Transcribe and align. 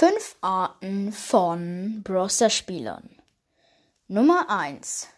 Fünf 0.00 0.38
Arten 0.40 1.12
von 1.12 2.00
Browser-Spielern. 2.02 3.20
Nummer 4.08 4.48
eins: 4.48 5.08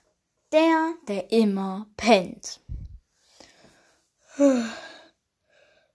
Der, 0.50 0.94
der 1.06 1.30
immer 1.30 1.86
pennt. 1.96 2.58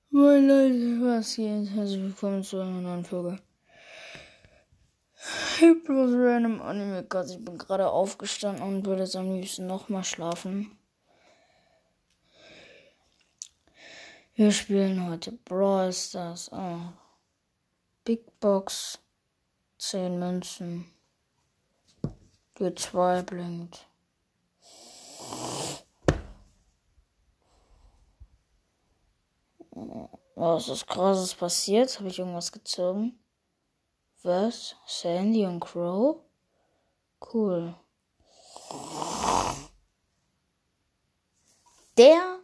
Moin 0.10 0.48
Leute, 0.48 1.02
was 1.02 1.36
geht? 1.36 1.70
Herzlich 1.70 2.02
willkommen 2.02 2.46
zu 2.46 2.62
einer 2.62 2.80
neuen 2.80 3.04
Folge. 3.04 3.42
Ich 5.60 5.84
bloß 5.84 6.12
random 6.14 6.62
Anime 6.62 7.04
Cast. 7.04 7.32
Ich 7.32 7.44
bin 7.44 7.58
gerade 7.58 7.90
aufgestanden 7.90 8.64
und 8.64 8.86
würde 8.86 9.02
jetzt 9.02 9.18
am 9.18 9.34
liebsten 9.34 9.68
nochmal 9.68 10.06
schlafen. 10.06 10.80
Wir 14.36 14.54
spielen 14.54 15.10
heute 15.10 15.34
Brawl 15.34 15.92
Stars. 15.92 16.50
Oh. 16.54 17.07
Big 18.08 18.40
Box. 18.40 19.00
10 19.80 20.18
Münzen. 20.18 20.90
Die 22.58 22.74
2 22.74 23.22
blinkt. 23.24 23.86
Was 30.36 30.70
ist 30.70 30.88
krasses 30.88 31.36
passiert? 31.36 32.00
Habe 32.00 32.08
ich 32.08 32.20
irgendwas 32.20 32.54
gezogen? 32.54 33.20
Was? 34.24 34.78
Sandy 34.86 35.46
und 35.46 35.60
Crow? 35.60 36.22
Cool. 37.34 37.76
Der, 41.98 42.40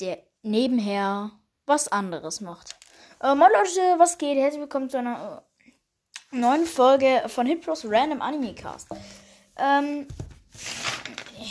der 0.00 0.22
nebenher 0.40 1.32
was 1.66 1.88
anderes 1.88 2.40
macht. 2.40 2.74
Äh, 3.24 3.34
moin 3.34 3.50
Leute, 3.52 3.80
was 3.96 4.18
geht? 4.18 4.36
Herzlich 4.36 4.60
willkommen 4.60 4.90
zu 4.90 4.98
einer 4.98 5.42
äh, 5.64 6.36
neuen 6.36 6.66
Folge 6.66 7.22
von 7.28 7.46
Hitpros 7.46 7.86
Random 7.86 8.20
Anime 8.20 8.54
Cast. 8.54 8.88
Ähm, 9.56 10.06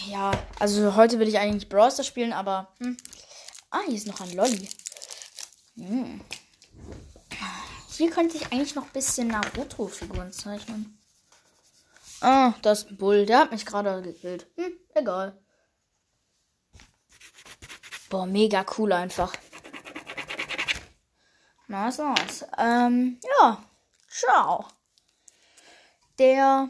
ja, 0.06 0.30
also 0.60 0.96
heute 0.96 1.18
will 1.18 1.28
ich 1.28 1.40
eigentlich 1.40 1.70
Brawl 1.70 1.90
Stars 1.90 2.06
spielen, 2.06 2.32
aber. 2.32 2.72
Hm. 2.78 2.96
Ah, 3.72 3.80
hier 3.88 3.96
ist 3.96 4.06
noch 4.06 4.22
ein 4.22 4.32
Lolli. 4.36 4.70
Hm. 5.76 6.22
Hier 7.98 8.12
könnte 8.12 8.38
ich 8.38 8.52
eigentlich 8.52 8.76
noch 8.76 8.86
ein 8.86 8.94
bisschen 8.94 9.30
Naruto-Figuren 9.30 10.32
zeichnen. 10.32 11.02
Ah, 12.22 12.54
das 12.62 12.86
Bull. 12.96 13.26
Der 13.26 13.40
hat 13.40 13.52
mich 13.52 13.66
gerade 13.66 14.00
gekillt. 14.04 14.46
Hm, 14.58 14.74
egal. 14.94 15.42
Boah, 18.12 18.28
mega 18.28 18.64
cool 18.78 18.94
einfach. 18.94 19.34
Nice, 21.68 21.98
nice. 21.98 22.46
Ähm, 22.58 23.20
ja. 23.40 23.64
Ciao. 24.10 24.66
Der. 26.20 26.70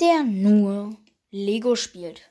Der 0.00 0.22
nur 0.22 0.96
Lego 1.30 1.76
spielt. 1.76 2.22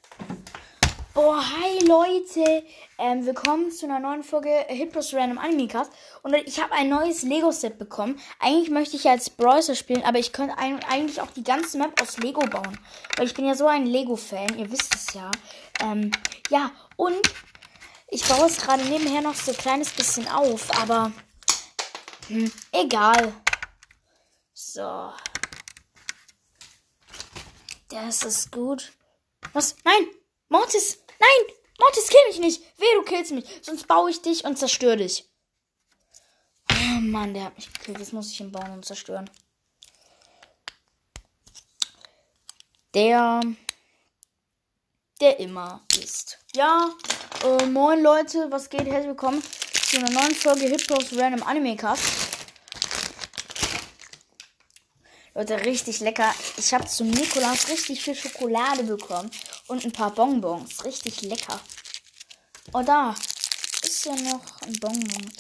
Boah, 1.14 1.44
hi 1.44 1.86
Leute. 1.86 2.64
Ähm, 2.98 3.26
willkommen 3.28 3.72
zu 3.72 3.86
einer 3.86 4.00
neuen 4.00 4.24
Folge 4.24 4.50
Hit 4.68 4.94
Plus 4.94 5.14
Random 5.14 5.38
Anime 5.38 5.68
Cast. 5.68 5.92
Und 6.24 6.34
ich 6.34 6.60
habe 6.60 6.74
ein 6.74 6.90
neues 6.90 7.22
Lego-Set 7.22 7.78
bekommen. 7.78 8.20
Eigentlich 8.40 8.72
möchte 8.72 8.96
ich 8.96 9.08
als 9.08 9.30
Browser 9.30 9.76
spielen, 9.76 10.04
aber 10.04 10.18
ich 10.18 10.34
könnte 10.34 10.58
eigentlich 10.58 11.22
auch 11.22 11.30
die 11.32 11.44
ganze 11.44 11.78
Map 11.78 12.02
aus 12.02 12.18
Lego 12.18 12.42
bauen. 12.42 12.80
Weil 13.16 13.28
ich 13.28 13.36
bin 13.36 13.46
ja 13.46 13.54
so 13.54 13.68
ein 13.68 13.86
Lego-Fan, 13.86 14.58
ihr 14.58 14.72
wisst 14.72 14.96
es 14.96 15.14
ja. 15.14 15.30
Ähm, 15.82 16.12
ja, 16.50 16.72
und 16.96 17.22
ich 18.10 18.24
baue 18.28 18.48
es 18.48 18.58
gerade 18.58 18.84
nebenher 18.86 19.22
noch 19.22 19.36
so 19.36 19.52
ein 19.52 19.58
kleines 19.58 19.92
bisschen 19.92 20.28
auf, 20.28 20.70
aber 20.80 21.12
hm, 22.28 22.52
egal. 22.72 23.34
So. 24.54 25.14
Das 27.90 28.24
ist 28.24 28.52
gut. 28.52 28.92
Was? 29.54 29.76
Nein! 29.84 30.08
Mortis! 30.50 31.00
Nein! 31.20 31.56
Mortis, 31.80 32.08
kill 32.08 32.28
mich 32.28 32.40
nicht! 32.40 32.62
Weh, 32.80 32.94
du 32.96 33.04
killst 33.04 33.32
mich. 33.32 33.46
Sonst 33.62 33.88
baue 33.88 34.10
ich 34.10 34.22
dich 34.22 34.44
und 34.44 34.58
zerstöre 34.58 34.98
dich. 34.98 35.30
Oh 36.72 37.00
Mann, 37.00 37.34
der 37.34 37.46
hat 37.46 37.56
mich 37.56 37.72
gekillt. 37.72 38.00
Jetzt 38.00 38.14
muss 38.14 38.32
ich 38.32 38.40
ihn 38.40 38.52
bauen 38.52 38.72
und 38.72 38.86
zerstören. 38.86 39.30
Der. 42.94 43.42
Der 45.20 45.40
immer 45.40 45.82
ist. 46.00 46.38
Ja, 46.56 46.92
äh, 47.44 47.66
moin 47.66 48.04
Leute, 48.04 48.52
was 48.52 48.70
geht? 48.70 48.86
Herzlich 48.86 49.08
willkommen 49.08 49.42
zu 49.42 49.98
einer 49.98 50.12
neuen 50.12 50.36
Folge 50.36 50.68
Hippos 50.68 51.12
Random 51.18 51.42
Anime 51.42 51.76
Cast. 51.76 52.04
Leute, 55.34 55.66
richtig 55.66 56.02
lecker. 56.02 56.32
Ich 56.58 56.72
habe 56.72 56.86
zum 56.86 57.10
Nikolaus 57.10 57.68
richtig 57.68 58.04
viel 58.04 58.14
Schokolade 58.14 58.84
bekommen 58.84 59.32
und 59.66 59.84
ein 59.86 59.92
paar 59.92 60.12
Bonbons. 60.12 60.86
Richtig 60.86 61.24
lecker. 61.24 61.60
Oh, 62.74 62.84
da 62.84 63.16
ist 63.82 64.06
ja 64.06 64.14
noch 64.14 64.62
ein 64.62 64.74
Bonbon. 64.74 65.32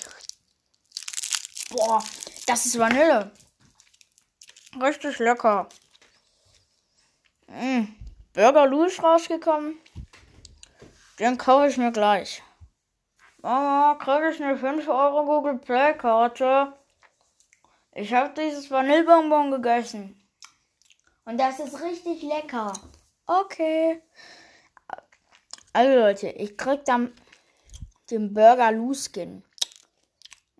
Boah, 1.69 2.03
das 2.47 2.65
ist 2.65 2.79
Vanille. 2.79 3.31
Richtig 4.81 5.19
lecker. 5.19 5.69
Mmh. 7.45 8.06
Burger 8.37 8.67
Louis 8.67 9.01
rausgekommen. 9.01 9.79
Den 11.17 11.39
kaufe 11.39 11.69
ich 11.69 11.77
mir 11.77 11.91
gleich. 11.91 12.43
Mama, 13.41 13.95
kriege 13.95 14.29
ich 14.29 14.39
eine 14.39 14.55
5 14.55 14.87
Euro 14.87 15.25
Google 15.25 15.57
Play 15.57 15.97
Karte? 15.97 16.71
Ich 17.95 18.13
habe 18.13 18.39
dieses 18.39 18.69
Vanillebonbon 18.69 19.49
gegessen. 19.49 20.21
Und 21.25 21.39
das 21.39 21.59
ist 21.59 21.81
richtig 21.81 22.21
lecker. 22.21 22.73
Okay. 23.25 24.03
Also 25.73 25.99
Leute, 25.99 26.29
ich 26.29 26.55
krieg 26.55 26.85
dann 26.85 27.11
den 28.11 28.35
Burger 28.35 28.71
Loose 28.71 29.09
Skin. 29.09 29.43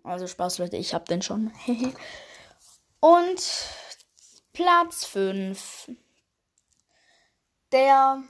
Also 0.02 0.26
Spaß, 0.26 0.58
Leute, 0.58 0.78
ich 0.78 0.94
hab 0.94 1.04
den 1.04 1.22
schon. 1.22 1.52
Und 2.98 3.40
Platz 4.52 5.04
5. 5.04 5.92
Der, 7.72 8.22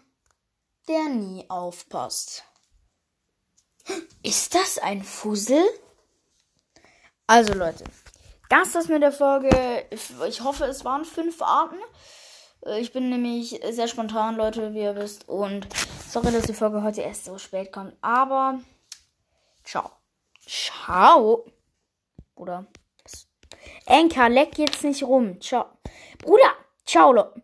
der 0.88 1.04
nie 1.08 1.48
aufpasst. 1.48 2.44
Ist 4.22 4.54
das 4.54 4.78
ein 4.78 5.02
Fussel? 5.02 5.64
Also 7.26 7.54
Leute, 7.54 7.84
das 8.48 8.74
ist 8.74 8.88
mit 8.88 9.02
der 9.02 9.12
Folge. 9.12 9.86
Ich 10.26 10.42
hoffe, 10.42 10.64
es 10.64 10.84
waren 10.84 11.04
fünf 11.04 11.40
Arten. 11.42 11.78
Ich 12.78 12.92
bin 12.92 13.10
nämlich 13.10 13.60
sehr 13.70 13.86
spontan, 13.86 14.36
Leute, 14.36 14.74
wie 14.74 14.82
ihr 14.82 14.96
wisst. 14.96 15.28
Und 15.28 15.68
sorry, 16.08 16.32
dass 16.32 16.46
die 16.46 16.54
Folge 16.54 16.82
heute 16.82 17.02
erst 17.02 17.26
so 17.26 17.38
spät 17.38 17.72
kommt. 17.72 17.96
Aber 18.00 18.58
ciao. 19.64 19.90
Ciao. 20.46 21.44
Bruder. 22.34 22.66
Enker, 23.86 24.28
leck 24.28 24.58
jetzt 24.58 24.82
nicht 24.82 25.02
rum. 25.02 25.40
Ciao. 25.40 25.66
Bruder, 26.18 26.52
ciao, 26.84 27.12
Leute. 27.12 27.42